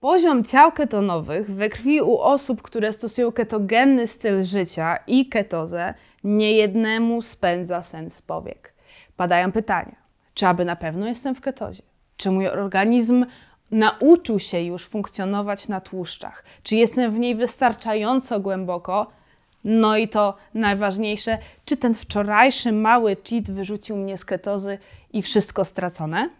Poziom 0.00 0.44
ciał 0.44 0.72
ketonowych 0.72 1.50
we 1.50 1.68
krwi 1.68 2.02
u 2.02 2.18
osób, 2.18 2.62
które 2.62 2.92
stosują 2.92 3.32
ketogenny 3.32 4.06
styl 4.06 4.42
życia 4.42 4.96
i 5.06 5.28
ketozę, 5.28 5.94
niejednemu 6.24 7.22
spędza 7.22 7.82
sen 7.82 8.10
z 8.10 8.22
powiek. 8.22 8.74
Padają 9.16 9.52
pytania, 9.52 9.96
czy 10.34 10.46
aby 10.46 10.64
na 10.64 10.76
pewno 10.76 11.06
jestem 11.06 11.34
w 11.34 11.40
ketozie? 11.40 11.82
Czy 12.16 12.30
mój 12.30 12.48
organizm 12.48 13.26
nauczył 13.70 14.38
się 14.38 14.60
już 14.60 14.84
funkcjonować 14.86 15.68
na 15.68 15.80
tłuszczach? 15.80 16.44
Czy 16.62 16.76
jestem 16.76 17.12
w 17.12 17.18
niej 17.18 17.34
wystarczająco 17.34 18.40
głęboko? 18.40 19.06
No 19.64 19.96
i 19.96 20.08
to 20.08 20.36
najważniejsze, 20.54 21.38
czy 21.64 21.76
ten 21.76 21.94
wczorajszy 21.94 22.72
mały 22.72 23.16
cheat 23.28 23.50
wyrzucił 23.50 23.96
mnie 23.96 24.16
z 24.16 24.24
ketozy 24.24 24.78
i 25.12 25.22
wszystko 25.22 25.64
stracone? 25.64 26.30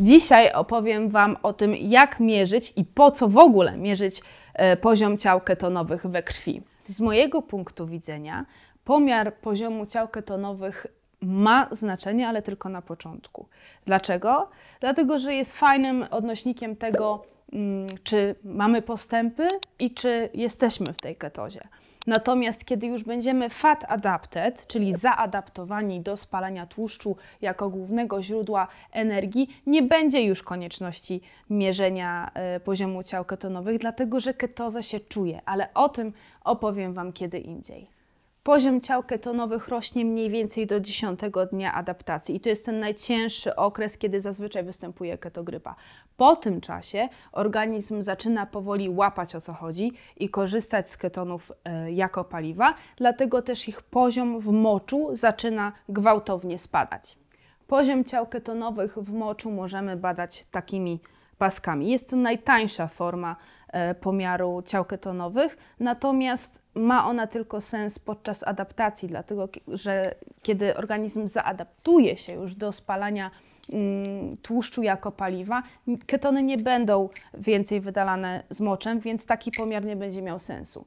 Dzisiaj 0.00 0.52
opowiem 0.52 1.08
Wam 1.08 1.36
o 1.42 1.52
tym, 1.52 1.76
jak 1.76 2.20
mierzyć 2.20 2.72
i 2.76 2.84
po 2.84 3.10
co 3.10 3.28
w 3.28 3.36
ogóle 3.36 3.76
mierzyć 3.76 4.22
e, 4.54 4.76
poziom 4.76 5.18
ciał 5.18 5.40
ketonowych 5.40 6.06
we 6.06 6.22
krwi. 6.22 6.62
Z 6.88 7.00
mojego 7.00 7.42
punktu 7.42 7.86
widzenia, 7.86 8.46
pomiar 8.84 9.34
poziomu 9.34 9.86
ciał 9.86 10.08
ketonowych 10.08 10.86
ma 11.22 11.68
znaczenie, 11.70 12.28
ale 12.28 12.42
tylko 12.42 12.68
na 12.68 12.82
początku. 12.82 13.46
Dlaczego? 13.86 14.48
Dlatego, 14.80 15.18
że 15.18 15.34
jest 15.34 15.56
fajnym 15.56 16.04
odnośnikiem 16.10 16.76
tego, 16.76 17.22
mm, 17.52 17.86
czy 18.04 18.34
mamy 18.44 18.82
postępy 18.82 19.48
i 19.78 19.90
czy 19.90 20.28
jesteśmy 20.34 20.92
w 20.92 21.00
tej 21.00 21.16
ketozie. 21.16 21.68
Natomiast 22.06 22.64
kiedy 22.64 22.86
już 22.86 23.04
będziemy 23.04 23.50
fat 23.50 23.84
adapted, 23.88 24.66
czyli 24.66 24.94
zaadaptowani 24.94 26.00
do 26.00 26.16
spalania 26.16 26.66
tłuszczu 26.66 27.16
jako 27.40 27.70
głównego 27.70 28.22
źródła 28.22 28.68
energii, 28.92 29.48
nie 29.66 29.82
będzie 29.82 30.22
już 30.24 30.42
konieczności 30.42 31.20
mierzenia 31.50 32.30
e, 32.34 32.60
poziomu 32.60 33.02
ciał 33.02 33.24
ketonowych, 33.24 33.78
dlatego 33.78 34.20
że 34.20 34.34
ketoza 34.34 34.82
się 34.82 35.00
czuje, 35.00 35.40
ale 35.44 35.74
o 35.74 35.88
tym 35.88 36.12
opowiem 36.44 36.94
Wam 36.94 37.12
kiedy 37.12 37.38
indziej. 37.38 37.99
Poziom 38.42 38.80
ciał 38.80 39.02
ketonowych 39.02 39.68
rośnie 39.68 40.04
mniej 40.04 40.30
więcej 40.30 40.66
do 40.66 40.80
10 40.80 41.20
dnia 41.52 41.74
adaptacji 41.74 42.36
i 42.36 42.40
to 42.40 42.48
jest 42.48 42.66
ten 42.66 42.80
najcięższy 42.80 43.56
okres, 43.56 43.98
kiedy 43.98 44.20
zazwyczaj 44.20 44.64
występuje 44.64 45.18
ketogrypa. 45.18 45.74
Po 46.16 46.36
tym 46.36 46.60
czasie 46.60 47.08
organizm 47.32 48.02
zaczyna 48.02 48.46
powoli 48.46 48.88
łapać 48.88 49.36
o 49.36 49.40
co 49.40 49.52
chodzi 49.52 49.92
i 50.16 50.28
korzystać 50.28 50.90
z 50.90 50.96
ketonów 50.96 51.52
e, 51.64 51.92
jako 51.92 52.24
paliwa, 52.24 52.74
dlatego 52.96 53.42
też 53.42 53.68
ich 53.68 53.82
poziom 53.82 54.40
w 54.40 54.52
moczu 54.52 55.16
zaczyna 55.16 55.72
gwałtownie 55.88 56.58
spadać. 56.58 57.18
Poziom 57.66 58.04
ciał 58.04 58.26
ketonowych 58.26 58.98
w 58.98 59.12
moczu 59.12 59.50
możemy 59.50 59.96
badać 59.96 60.46
takimi 60.50 61.00
paskami. 61.38 61.90
Jest 61.90 62.10
to 62.10 62.16
najtańsza 62.16 62.86
forma 62.86 63.36
e, 63.68 63.94
pomiaru 63.94 64.62
ciał 64.66 64.84
ketonowych, 64.84 65.56
natomiast 65.80 66.59
ma 66.74 67.08
ona 67.08 67.26
tylko 67.26 67.60
sens 67.60 67.98
podczas 67.98 68.42
adaptacji, 68.46 69.08
dlatego 69.08 69.48
że 69.68 70.14
kiedy 70.42 70.76
organizm 70.76 71.26
zaadaptuje 71.26 72.16
się 72.16 72.32
już 72.32 72.54
do 72.54 72.72
spalania 72.72 73.30
mm, 73.72 74.36
tłuszczu 74.36 74.82
jako 74.82 75.12
paliwa, 75.12 75.62
ketony 76.06 76.42
nie 76.42 76.58
będą 76.58 77.08
więcej 77.34 77.80
wydalane 77.80 78.42
z 78.50 78.60
moczem, 78.60 79.00
więc 79.00 79.26
taki 79.26 79.52
pomiar 79.52 79.84
nie 79.84 79.96
będzie 79.96 80.22
miał 80.22 80.38
sensu. 80.38 80.84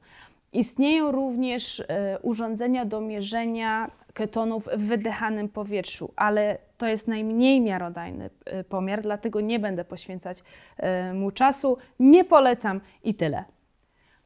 Istnieją 0.52 1.12
również 1.12 1.80
e, 1.80 2.18
urządzenia 2.22 2.84
do 2.84 3.00
mierzenia 3.00 3.90
ketonów 4.14 4.68
w 4.76 4.86
wydychanym 4.86 5.48
powietrzu, 5.48 6.12
ale 6.16 6.58
to 6.78 6.86
jest 6.86 7.08
najmniej 7.08 7.60
miarodajny 7.60 8.30
e, 8.44 8.64
pomiar, 8.64 9.02
dlatego 9.02 9.40
nie 9.40 9.58
będę 9.58 9.84
poświęcać 9.84 10.42
e, 10.76 11.14
mu 11.14 11.30
czasu. 11.30 11.78
Nie 12.00 12.24
polecam 12.24 12.80
i 13.04 13.14
tyle. 13.14 13.44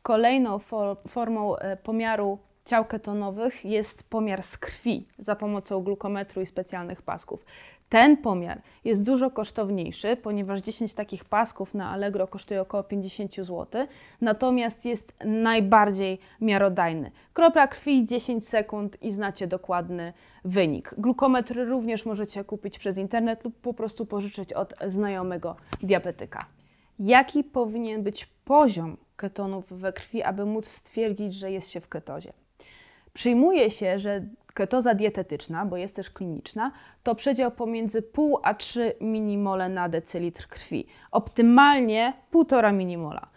Kolejną 0.08 0.58
formą 1.08 1.54
pomiaru 1.82 2.38
ciał 2.64 2.84
ketonowych 2.84 3.64
jest 3.64 4.10
pomiar 4.10 4.42
z 4.42 4.58
krwi 4.58 5.08
za 5.18 5.36
pomocą 5.36 5.80
glukometru 5.80 6.42
i 6.42 6.46
specjalnych 6.46 7.02
pasków. 7.02 7.44
Ten 7.88 8.16
pomiar 8.16 8.60
jest 8.84 9.02
dużo 9.02 9.30
kosztowniejszy, 9.30 10.16
ponieważ 10.16 10.60
10 10.60 10.94
takich 10.94 11.24
pasków 11.24 11.74
na 11.74 11.90
Allegro 11.90 12.26
kosztuje 12.26 12.60
około 12.60 12.82
50 12.82 13.36
zł, 13.36 13.86
natomiast 14.20 14.84
jest 14.84 15.14
najbardziej 15.24 16.18
miarodajny. 16.40 17.10
Kropla 17.32 17.66
krwi 17.66 18.04
10 18.04 18.48
sekund 18.48 19.02
i 19.02 19.12
znacie 19.12 19.46
dokładny 19.46 20.12
wynik. 20.44 20.94
Glukometr 20.98 21.54
również 21.68 22.06
możecie 22.06 22.44
kupić 22.44 22.78
przez 22.78 22.98
internet 22.98 23.44
lub 23.44 23.60
po 23.60 23.74
prostu 23.74 24.06
pożyczyć 24.06 24.52
od 24.52 24.74
znajomego 24.86 25.56
diabetyka. 25.82 26.46
Jaki 26.98 27.44
powinien 27.44 28.02
być 28.02 28.26
poziom 28.44 28.96
ketonów 29.18 29.72
we 29.72 29.92
krwi, 29.92 30.22
aby 30.22 30.44
móc 30.44 30.66
stwierdzić, 30.66 31.34
że 31.34 31.50
jest 31.50 31.68
się 31.68 31.80
w 31.80 31.88
ketozie? 31.88 32.32
Przyjmuje 33.12 33.70
się, 33.70 33.98
że 33.98 34.22
ketoza 34.54 34.94
dietetyczna, 34.94 35.66
bo 35.66 35.76
jest 35.76 35.96
też 35.96 36.10
kliniczna, 36.10 36.72
to 37.02 37.14
przedział 37.14 37.50
pomiędzy 37.50 38.02
0,5 38.02 38.34
a 38.42 38.54
3 38.54 38.92
minimole 39.00 39.68
na 39.68 39.88
decylitr 39.88 40.48
krwi. 40.48 40.86
Optymalnie 41.10 42.12
1,5 42.32 42.74
minimola. 42.74 43.28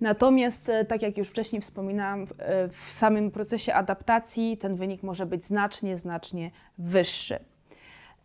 Natomiast, 0.00 0.68
e, 0.68 0.84
tak 0.84 1.02
jak 1.02 1.18
już 1.18 1.28
wcześniej 1.28 1.62
wspominałam, 1.62 2.22
e, 2.22 2.68
w 2.68 2.92
samym 2.92 3.30
procesie 3.30 3.74
adaptacji 3.74 4.56
ten 4.58 4.76
wynik 4.76 5.02
może 5.02 5.26
być 5.26 5.44
znacznie, 5.44 5.98
znacznie 5.98 6.50
wyższy. 6.78 7.38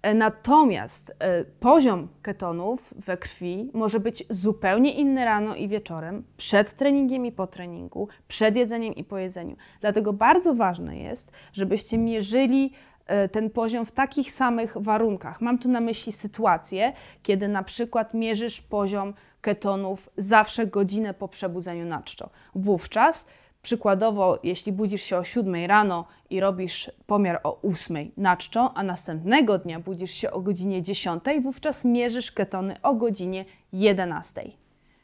E, 0.06 0.14
natomiast 0.14 1.16
e, 1.20 1.44
poziom 1.46 2.08
ketonów 2.22 2.94
we 2.98 3.18
krwi 3.18 3.70
może 3.74 4.00
być 4.00 4.24
zupełnie 4.30 4.94
inny 4.94 5.26
rano 5.26 5.56
i 5.56 5.68
wieczorem, 5.68 6.24
przed 6.38 6.74
treningiem 6.74 7.26
i 7.26 7.32
po 7.32 7.48
treningu, 7.48 8.08
przed 8.28 8.56
jedzeniem 8.56 8.96
i 8.96 9.04
po 9.04 9.18
jedzeniu. 9.18 9.56
Dlatego 9.82 10.14
bardzo 10.14 10.54
ważne 10.54 10.98
jest, 10.98 11.32
żebyście 11.54 11.98
mierzyli 11.98 12.74
e, 13.06 13.30
ten 13.30 13.50
poziom 13.50 13.86
w 13.86 13.92
takich 13.92 14.32
samych 14.32 14.78
warunkach. 14.78 15.42
Mam 15.42 15.58
tu 15.58 15.70
na 15.70 15.82
myśli 15.82 16.12
sytuację, 16.12 16.94
kiedy 17.24 17.48
na 17.48 17.64
przykład 17.64 18.14
mierzysz 18.14 18.62
poziom 18.62 19.14
ketonów 19.42 20.10
zawsze 20.18 20.68
godzinę 20.68 21.14
po 21.14 21.28
przebudzeniu 21.28 21.86
na 21.86 22.02
czczo. 22.04 22.30
Wówczas 22.56 23.26
Przykładowo, 23.66 24.40
jeśli 24.44 24.72
budzisz 24.72 25.02
się 25.02 25.18
o 25.18 25.24
7 25.24 25.66
rano 25.66 26.06
i 26.30 26.40
robisz 26.40 26.92
pomiar 27.08 27.40
o 27.44 27.62
8 27.62 28.12
na 28.18 28.38
czczo, 28.38 28.72
a 28.76 28.84
następnego 28.84 29.58
dnia 29.58 29.80
budzisz 29.80 30.12
się 30.12 30.32
o 30.32 30.42
godzinie 30.42 30.84
10, 30.84 31.24
wówczas 31.42 31.86
mierzysz 31.86 32.32
ketony 32.32 32.76
o 32.82 32.94
godzinie 32.94 33.46
11. 33.74 34.42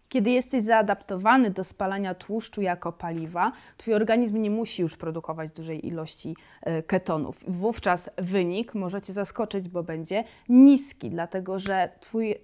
Kiedy 0.09 0.29
jesteś 0.29 0.63
zaadaptowany 0.63 1.51
do 1.51 1.63
spalania 1.63 2.15
tłuszczu 2.15 2.61
jako 2.61 2.91
paliwa, 2.91 3.51
Twój 3.77 3.93
organizm 3.93 4.41
nie 4.41 4.49
musi 4.51 4.81
już 4.81 4.97
produkować 4.97 5.51
dużej 5.51 5.87
ilości 5.87 6.35
e, 6.61 6.83
ketonów. 6.83 7.43
Wówczas 7.47 8.09
wynik 8.17 8.75
może 8.75 9.01
Cię 9.01 9.13
zaskoczyć, 9.13 9.69
bo 9.69 9.83
będzie 9.83 10.23
niski, 10.49 11.09
dlatego 11.09 11.59
że 11.59 11.89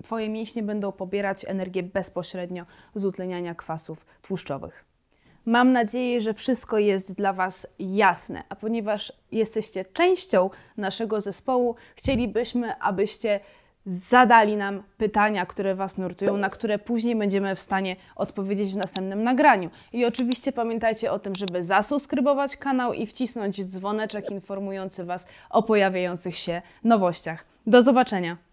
Twoje 0.04 0.30
mięśnie 0.30 0.64
będą 0.64 0.92
pobierać 0.92 1.46
energię 1.46 1.84
bezpośrednio 1.84 2.66
z 2.96 3.06
utleniania 3.06 3.56
kwasów 3.56 4.06
tłuszczowych. 4.22 4.87
Mam 5.48 5.72
nadzieję, 5.72 6.22
że 6.22 6.34
wszystko 6.34 6.78
jest 6.78 7.14
dla 7.14 7.34
Was 7.34 7.68
jasne, 7.80 8.44
a 8.50 8.56
ponieważ 8.56 9.14
jesteście 9.32 9.86
częścią 9.86 10.50
naszego 10.78 11.22
zespołu, 11.22 11.76
chcielibyśmy, 11.96 12.80
abyście 12.80 13.40
zadali 13.86 14.58
nam 14.58 14.84
pytania, 14.98 15.46
które 15.46 15.76
Was 15.76 15.98
nurtują, 15.98 16.38
na 16.38 16.50
które 16.50 16.80
później 16.80 17.16
będziemy 17.16 17.56
w 17.56 17.60
stanie 17.60 17.96
odpowiedzieć 18.16 18.74
w 18.74 18.78
następnym 18.78 19.24
nagraniu. 19.24 19.70
I 19.94 20.06
oczywiście 20.06 20.52
pamiętajcie 20.52 21.12
o 21.12 21.20
tym, 21.20 21.36
żeby 21.36 21.64
zasubskrybować 21.64 22.58
kanał 22.58 22.94
i 22.94 23.06
wcisnąć 23.06 23.66
dzwoneczek 23.66 24.32
informujący 24.32 25.06
Was 25.06 25.28
o 25.50 25.64
pojawiających 25.64 26.38
się 26.38 26.62
nowościach. 26.84 27.46
Do 27.68 27.84
zobaczenia! 27.84 28.47